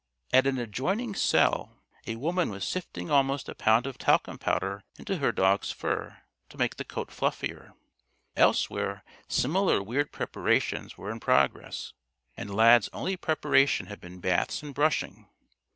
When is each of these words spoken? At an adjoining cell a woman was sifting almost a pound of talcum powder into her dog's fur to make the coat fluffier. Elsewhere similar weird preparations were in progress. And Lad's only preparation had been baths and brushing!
At 0.33 0.47
an 0.47 0.57
adjoining 0.57 1.13
cell 1.13 1.77
a 2.07 2.15
woman 2.15 2.49
was 2.49 2.67
sifting 2.67 3.11
almost 3.11 3.47
a 3.47 3.53
pound 3.53 3.85
of 3.85 3.99
talcum 3.99 4.39
powder 4.39 4.83
into 4.97 5.17
her 5.17 5.31
dog's 5.31 5.71
fur 5.71 6.23
to 6.49 6.57
make 6.57 6.77
the 6.77 6.83
coat 6.83 7.09
fluffier. 7.11 7.75
Elsewhere 8.35 9.03
similar 9.27 9.83
weird 9.83 10.11
preparations 10.11 10.97
were 10.97 11.11
in 11.11 11.19
progress. 11.19 11.93
And 12.35 12.51
Lad's 12.51 12.89
only 12.91 13.15
preparation 13.15 13.85
had 13.85 14.01
been 14.01 14.19
baths 14.19 14.63
and 14.63 14.73
brushing! 14.73 15.27